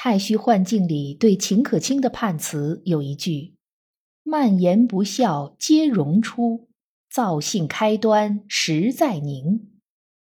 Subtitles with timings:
[0.00, 3.54] 太虚幻境里对秦可卿的判词有一句
[4.22, 6.68] ：“蔓言不孝皆荣出，
[7.10, 9.72] 造性开端实在宁。”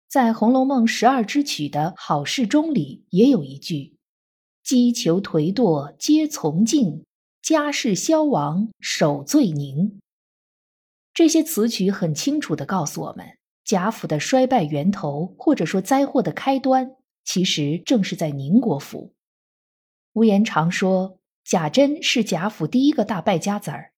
[0.08, 3.96] 在《红楼梦》十二支曲的好事中里也有一句
[4.62, 7.02] ：“击求颓堕皆从敬，
[7.42, 9.98] 家世消亡守罪宁。”
[11.12, 13.26] 这些词曲很清楚的告诉我们，
[13.64, 16.92] 贾府的衰败源头，或者说灾祸的开端，
[17.24, 19.15] 其实正是在宁国府。
[20.16, 23.92] 无言常说贾珍是贾府第一个大败家子儿。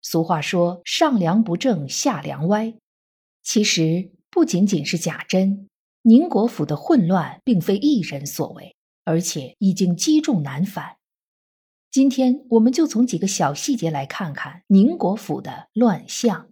[0.00, 2.72] 俗话说上梁不正下梁歪，
[3.42, 5.68] 其实不仅仅是贾珍，
[6.00, 10.96] 宁国府的混乱并非一人所为，而且已经积重难返。
[11.90, 16.48] 今天我们就从几个小细节来看看宁国府的乱象。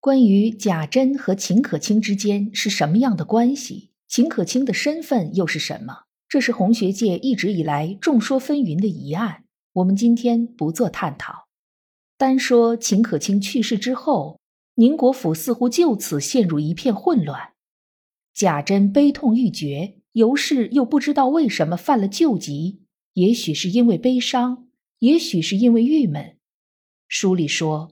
[0.00, 3.91] 关于贾珍和秦可卿之间是什么样的关系？
[4.12, 6.02] 秦可卿的身份又是什么？
[6.28, 9.44] 这是红学界一直以来众说纷纭的疑案。
[9.72, 11.46] 我们今天不做探讨，
[12.18, 14.38] 单说秦可卿去世之后，
[14.74, 17.54] 宁国府似乎就此陷入一片混乱。
[18.34, 22.82] 贾珍悲痛欲绝，尤氏又不知道为什么犯了旧疾，
[23.14, 24.68] 也许是因为悲伤，
[24.98, 26.36] 也许是因为郁闷。
[27.08, 27.90] 书里说，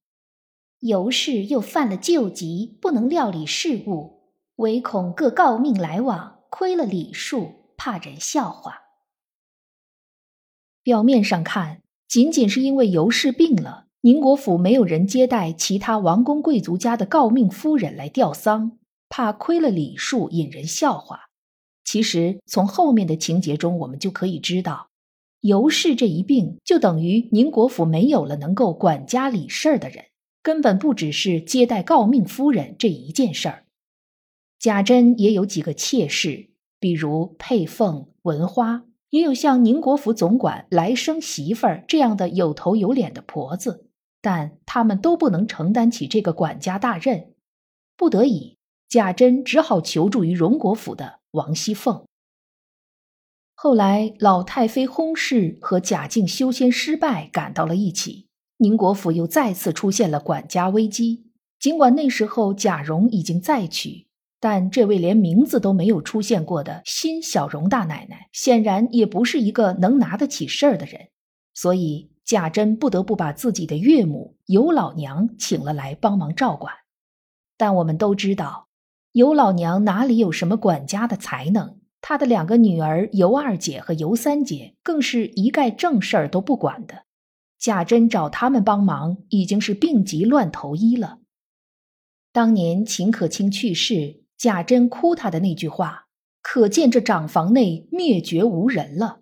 [0.80, 4.19] 尤氏又犯了旧疾，不能料理事务。
[4.60, 8.74] 唯恐各诰命来往，亏了礼数，怕人笑话。
[10.82, 18.78] 表面上看，仅仅是因为尤氏病了，宁国府没有人接待其他王公贵族家的诰命夫人来吊丧，
[19.08, 21.30] 怕亏了礼数，引人笑话。
[21.82, 24.88] 其实，从后面的情节中，我们就可以知道，
[25.40, 30.04] 尤氏这一病，就等于宁国府没有了能够管家理事儿的人，
[30.42, 33.64] 根本不只是接待诰命夫人这一件事儿。
[34.60, 43.86] 贾珍也有几个妾室，比如佩凤、文花，也有像宁国府总管来生媳妇儿这样的有头有脸的婆子，
[44.20, 47.32] 但他们都不能承担起这个管家大任。
[47.96, 52.04] 不得已，贾珍只好求助于荣国府的王熙凤。
[53.54, 58.26] 后来，老太妃薨逝和贾敬修仙失败赶到了一起，
[58.58, 61.30] 宁国府又再次出现了管家危机。
[61.58, 64.09] 尽管那时候贾蓉已经再娶。
[64.42, 71.08] 但这位连名字都没有出现过的新小荣大奶奶，显然也不是一个能拿得起事儿的人，
[71.52, 76.72] 所以贾珍不得不把自己的岳母尤老娘请了来帮忙照管。
[77.58, 78.68] 但我们都知道，
[79.12, 81.76] 尤老娘哪里有什么管家的才能？
[82.00, 87.02] 她的两个女儿尤二姐和尤三姐更是一概正事儿都不管的。
[87.58, 91.18] 贾珍找他们帮忙，已经是病急乱投医了。
[92.32, 94.19] 当年秦可卿去世。
[94.40, 96.06] 贾珍哭他的那句话，
[96.40, 99.20] 可见这长房内灭绝无人了。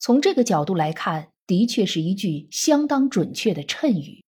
[0.00, 4.24] 从这个角度来看，的确是一句相当准确的谶语。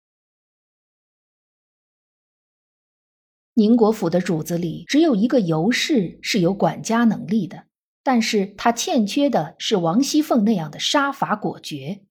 [3.55, 7.65] 宁国府的主子里，只有一个尤氏是有管家能力的，
[8.01, 12.05] 但是他欠缺的是王熙凤那样的杀伐果决。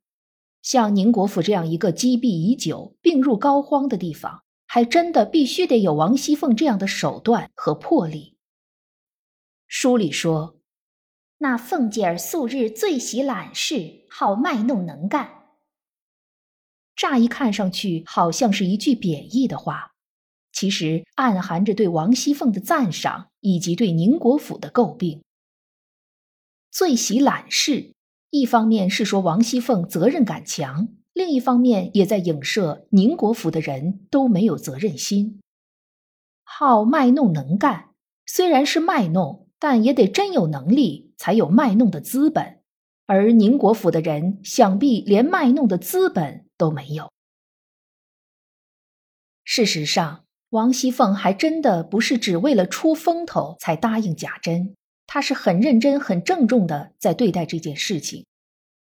[0.61, 4.43] 像宁国府这样一个积弊已久、病入膏肓的地方。
[4.71, 8.37] 还真的必须得有王熙凤这样的手段和魄力。
[9.67, 10.61] 书里说，
[11.39, 15.47] 那凤姐儿素日最喜揽事，好卖弄能干。
[16.95, 19.93] 乍一看上去好像是一句贬义的话，
[20.53, 25.25] 其实暗含着对王熙凤的赞赏以及对宁国府的诟病。
[26.71, 27.95] 最喜揽事，
[28.29, 30.98] 一方面是说王熙凤责任感强。
[31.19, 35.41] 另一方面，也在影射宁国府的人都没有责任心，
[36.45, 37.89] 好卖弄能干。
[38.25, 42.61] 虽然是卖弄，但也得真有能力才有卖弄的资本。
[43.07, 47.11] 而宁国府的人想必连卖弄的资本都没有。
[49.43, 54.77] 事实上，王熙凤还真的不是只为了出风头才答应贾珍，
[55.09, 58.25] 她是很认真、很郑重的在对待这件事情。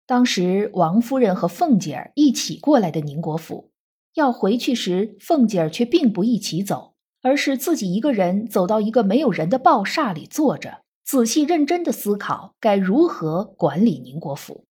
[0.10, 3.70] 当时王夫人和凤姐儿一起过来的宁国府，
[4.16, 14.66] 要回去时，凤姐儿却并不一起走，而是自己一个人走到一个没有人的报厦里坐着，仔细认真的思考该如何管理宁国府。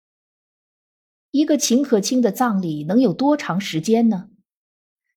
[1.31, 4.29] 一个秦可卿的葬礼能有多长时间呢？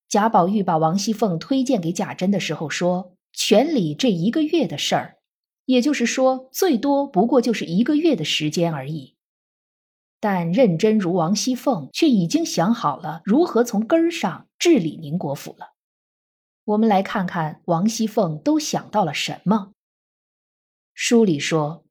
[0.09, 5.19] 贾宝玉把王熙凤推荐给贾珍的时候说：“全礼这一个月的事儿，
[5.67, 9.15] 也就是说，最多不过就是一个月的时间而已。”
[10.21, 15.75] 但认真如王熙凤，却已经想好了如何从根儿上治理宁国府了。
[16.65, 19.73] 我们来看看王熙凤都想到了什么。
[20.93, 21.85] 书里说：“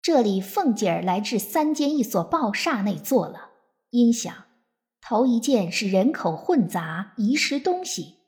[0.00, 3.50] 这里凤姐儿来至三间一所报厦内坐了，
[3.90, 4.46] 因想
[5.00, 8.20] 头一件是人口混杂，遗失东西；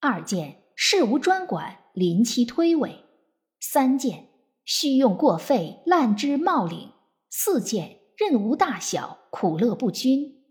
[0.00, 3.04] 二件事无专管，临期推诿；
[3.58, 4.28] 三件
[4.64, 6.90] 需用过费，滥之冒领；
[7.30, 10.42] 四件。”任无大小，苦乐不均。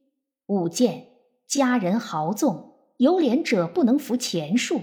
[0.46, 1.10] 五件
[1.46, 4.80] 家人豪纵，有脸者不能服钱数，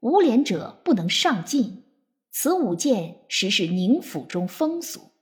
[0.00, 1.84] 无脸者不能上进。
[2.30, 5.12] 此五件实是宁府中风俗。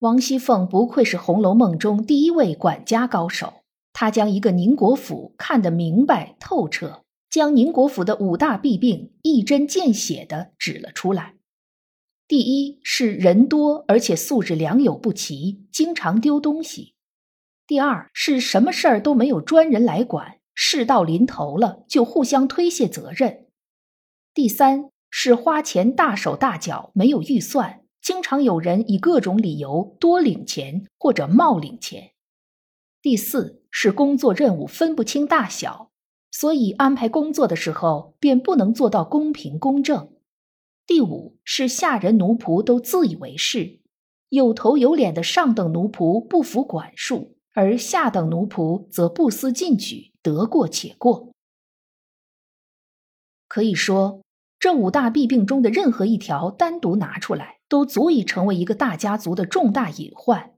[0.00, 3.62] 王熙凤不愧是《红楼梦》中第一位管家高手，
[3.94, 11.36] 她将一个宁国府看得明白透彻，将宁国府的五大弊病一针见血的指了出来。
[12.32, 16.94] 第一是人多，而且素质良莠不齐，经常丢东西；
[17.66, 23.48] 第二是什么事儿都没有专人来管，事到临头了就互相推卸责任；
[24.32, 32.12] 第三是花钱大手大脚，没有预算，经常有人以各种理由多领钱或者冒领钱；
[33.02, 35.90] 第四是工作任务分不清大小，
[36.30, 40.08] 所以安排工作的时候便不能做到公平公正。
[40.86, 43.80] 第五是下人奴仆都自以为是，
[44.28, 51.32] 有头有脸的上等奴仆不服管束，而下等奴仆则不思进取，得过且过。
[53.46, 54.22] 可以说，
[54.58, 60.52] 这五大弊病中的任何一条单独拿出来，都足以成为一个大家族的重大隐患。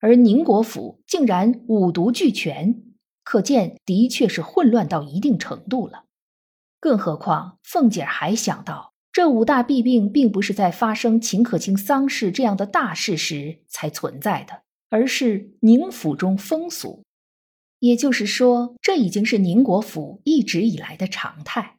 [0.00, 2.82] 而宁国府竟然五毒俱全，
[3.22, 6.04] 可见的确是混乱到一定程度了。
[6.80, 8.93] 更何况凤姐还想到。
[9.14, 17.04] 这五大弊病并不是在发生秦可卿丧事这样的大事时才存在的，而是宁府中风俗。
[17.78, 21.76] 也就是说，这已经是宁国府一直以来的常态。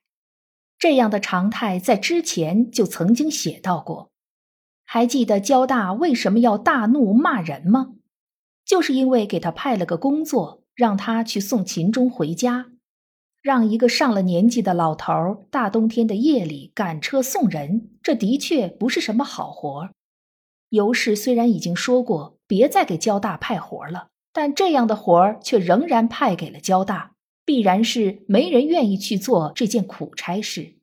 [0.80, 4.12] 这样的常态在之前就曾经写到过。
[4.86, 7.96] 还记得焦大为什么要大怒骂人吗？
[8.64, 12.68] 就是因为给他派了个工作，让他去送秦钟回家。
[13.46, 19.92] 让一个上了年纪的老头儿大冬天的夜里赶车送人，这的确不是什么好活儿。
[20.70, 27.12] 尤氏虽然已经说过别再给焦大派活儿了，但这样的活儿却仍然派给了焦大，
[27.46, 30.78] 必然是没人愿意去做这件苦差事。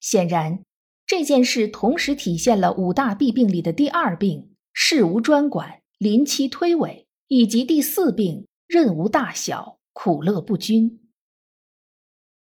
[0.00, 0.60] 显然，
[1.06, 10.98] 这件事同时体现了五大弊病里的第二病“事无专管，临期推诿”，以及第四病“任无大小，苦乐不均”。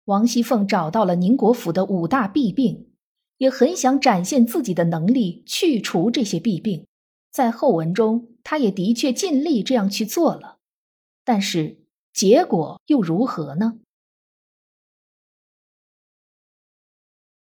[0.09, 2.89] 王熙凤找到了宁国府的五大弊病，
[3.38, 6.88] 也很想展现自己的能力去除这些弊病。
[7.31, 10.57] 在后文中，她也的确尽力这样去做了，
[11.23, 11.77] 但是
[12.11, 13.77] 结果又如何呢？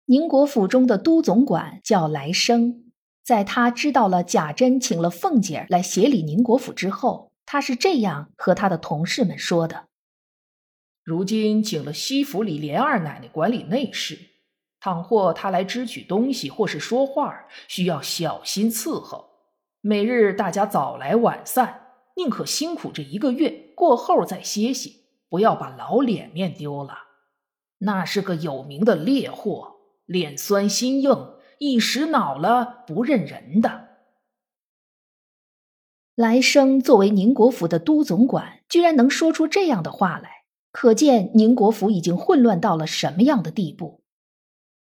[0.07, 2.91] 宁国府中的都总管叫来生，
[3.23, 9.88] 在他知道了贾珍请了凤姐来协理宁国府之后，他是这样和他的同事们说的。
[11.09, 14.19] 如今请了西府里连二奶奶管理内事，
[14.79, 19.31] 倘或她来支取东西或是说话，需要小心伺候。
[19.81, 26.99] 每日大家早来晚散，宁可辛苦这一个月，过后再歇息，不要把老脸面丢了。
[27.79, 33.89] 那是个有名的烈货，脸酸心硬，一时恼了不认人的。
[36.15, 40.38] 来生作为宁国府的都总管，居然能说出这样的话来。
[40.81, 44.01] 可见宁国府已经混乱到了什么样的地步。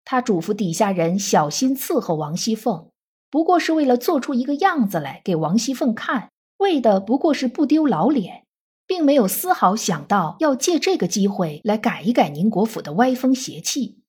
[0.04, 2.90] 他嘱咐底下人小心伺候王熙凤，
[3.30, 8.44] 不过是为了做出一个样子来给王熙凤看，为的不过是不丢老脸，
[8.86, 14.02] 并没有丝毫想到要借这个机会来改一改宁国府的歪风邪气。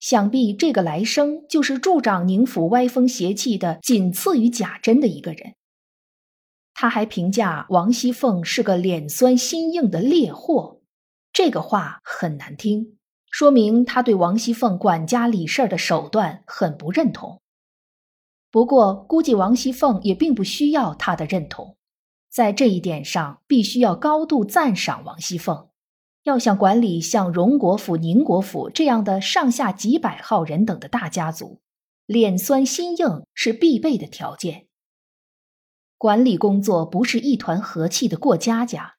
[0.00, 5.54] 想必这个来生就是助长宁府歪风邪气的，仅次于贾珍的一个人。
[6.74, 10.80] 他还评价王熙凤是个脸酸心硬的烈货。
[11.32, 12.98] 这个话很难听，
[13.30, 17.40] 说明他对王熙凤管家理事儿的手段很不认同。
[18.50, 21.78] 不过，估计王熙凤也并不需要他的认同，
[22.28, 25.68] 在这一点上，必须要高度赞赏王熙凤。
[26.24, 31.62] 要想管理像荣国府、宁国府这样的上下几百号人等的大家族，
[32.04, 34.66] 脸酸心硬是必备的条件。
[35.96, 38.96] 管理工作不是一团和气的过家家，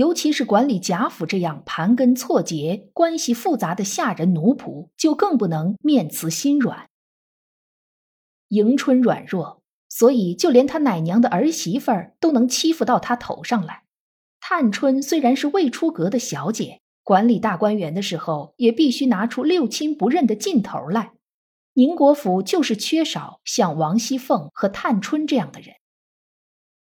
[0.00, 6.88] 尤其是管理贾府这样盘根错节、关系复杂的下人奴仆，就更不能面慈心软。
[8.48, 13.84] 迎春软弱，所以就连他奶娘的儿媳妇儿都能欺负到他头上来。
[14.40, 21.12] 探春虽然是未出阁的小姐，管理大观园的时候也必须拿出六亲不认的劲头来。
[21.74, 25.74] 宁国府就是缺少像王熙凤和探春这样的人。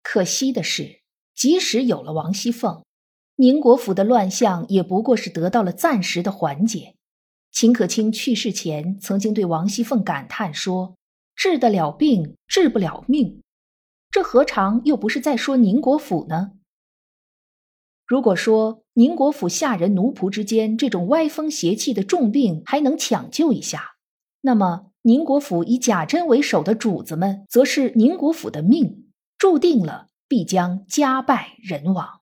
[0.02, 1.02] 可惜的是，
[1.36, 2.84] 即使有了王熙凤，
[3.38, 6.96] 宁国府的乱象也不过是得到了暂时的缓解。
[7.52, 10.96] 秦可卿去世前曾经对王熙凤感叹说
[11.36, 13.42] ：“治得了病，治不了命。”
[14.10, 16.52] 这何尝又不是在说宁国府呢？
[18.06, 23.96] 如果说宁国府下人奴仆之间这种歪风邪气的重病还能抢救一下，
[24.42, 29.12] 那么宁国府以贾珍为首的主子们，则是宁国府的命。
[29.38, 32.22] 注定了必将家败人亡。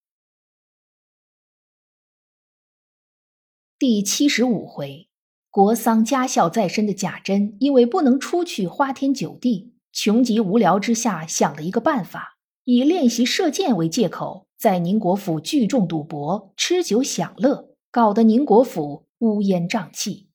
[3.86, 5.10] 第七十五回，
[5.52, 20.30] 国丧家孝在身的贾珍，因为不能出去花天酒地，穷极无聊之下，想了一个办法，以练习射箭为借口，在宁国府聚众赌博、吃酒享乐，搞得宁国府乌烟瘴气。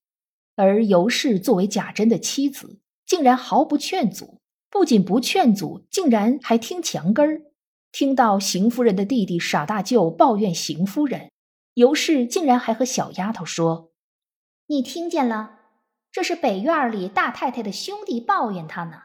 [0.54, 4.42] 而尤氏作为贾珍的妻子，竟然毫不劝阻。
[4.70, 7.40] 不仅不劝阻，竟然还听墙根儿。
[7.92, 11.30] 听到邢夫人的弟弟傻大舅抱怨邢夫人，
[11.78, 13.92] 尤氏竟然还和小丫头说
[14.66, 15.60] ：“你听见了？
[16.10, 19.02] 这是北院里大太太的兄弟抱怨他呢。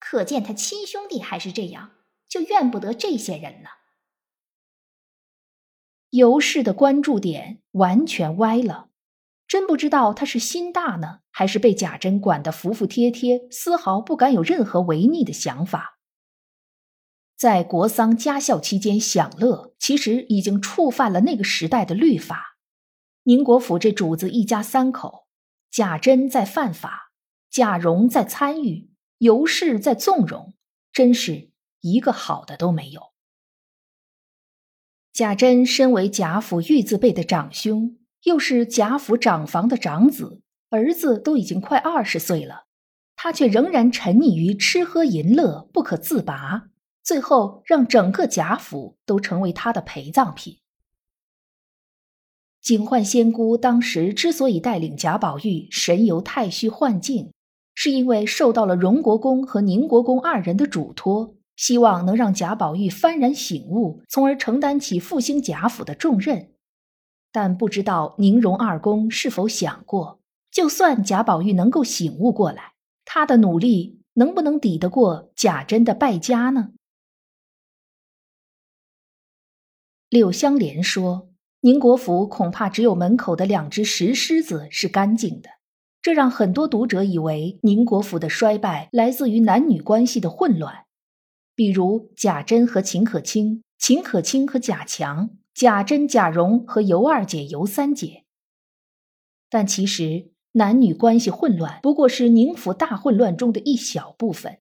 [0.00, 1.92] 可见他亲兄弟还是这样，
[2.28, 3.70] 就怨不得这些人了。”
[6.10, 8.88] 尤氏的关注点完全歪了。
[9.46, 15.93] 真不知道他是心大呢，还是被贾珍管得服服帖帖，丝毫不敢有任何违逆的想法。
[17.44, 22.56] 在国丧家孝期间享乐，其实已经触犯了那个时代的律法。
[23.24, 25.26] 宁国府这主子一家三口，
[25.70, 27.12] 贾珍在犯法，
[27.50, 30.54] 贾蓉在参与，尤氏在纵容，
[30.90, 31.50] 真是
[31.82, 33.12] 一个好的都没有。
[35.12, 37.98] 贾珍身为贾府玉字辈的长兄。
[38.22, 42.64] 又是贾府长房的长子，儿子都已经快二十岁了，
[43.14, 46.70] 他却仍然沉溺于吃喝淫乐不可自拔，
[47.04, 50.56] 最后让整个贾府都成为他的陪葬品。
[52.62, 57.30] 警幻仙姑当时之所以带领贾宝玉神游太虚幻境，
[57.74, 66.54] 是因为受到了荣国公和宁国公二人的嘱托，希望能让贾宝玉幡然醒悟，从而承担起复兴贾府的重任。
[67.30, 70.20] 但不知道宁荣二公是否想过，
[70.50, 72.72] 就算贾宝玉能够醒悟过来，
[73.04, 76.70] 他的努力能不能抵得过贾珍的败家呢？
[80.14, 85.50] 柳香莲说：“宁国府恐怕只有门口的两只石狮子是干净的，
[86.00, 90.84] 这让很多读者以为宁国府的衰败来自于男女关系的混乱，
[91.56, 98.24] 比如贾珍和秦可卿，秦可卿和贾强。”贾珍、贾蓉和尤二姐、尤三姐，
[99.50, 104.58] 但其实男女关系混乱不过是宁府大混乱中的一小部分。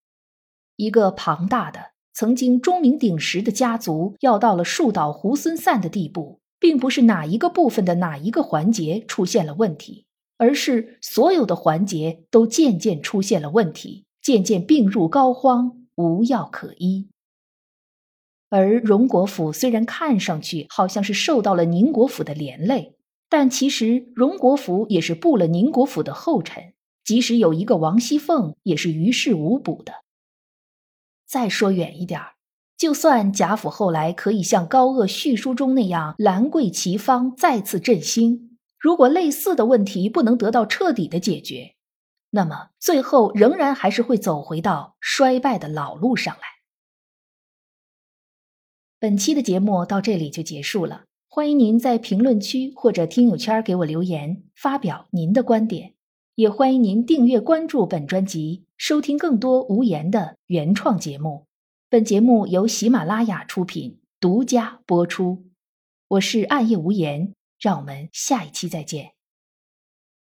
[0.75, 10.05] 一个庞大的、曾经钟鸣鼎食的家族，要到了树倒猢狲散的地步，并不是哪一个部分的哪一个环节出现了问题，
[10.38, 17.10] 而是所有的环节都渐渐出现了问题，渐渐病入膏肓，无药可医。
[18.50, 22.96] 而荣国府虽然看上去好像是受到了宁国府的连累，
[23.27, 26.74] 但其实荣国府也是步了宁国府的后尘。
[27.03, 30.02] 即使有一个王熙凤，也是于事无补的。
[31.34, 32.36] 再说远一点儿，
[32.78, 41.74] 就算贾府后来可以像高鹗续书中那样兰桂齐芳，再次振兴，如果类似的问题不能得到彻底的解决，
[42.30, 46.44] 那么最后仍然还是会走回到衰败的老路上来。
[49.00, 55.96] 本期的节目到这里就结束了，欢迎您在评论区或者听友圈给我留言，发表您的观点，
[56.36, 61.46] 也欢迎您订阅关注本专辑，收听更多无言的原创节目。
[61.90, 65.46] 本节目由喜马拉雅出品，独家播出。
[66.08, 69.12] 我是暗夜无言，让我们下一期再见。